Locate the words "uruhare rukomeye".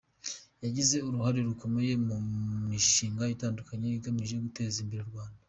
1.07-1.93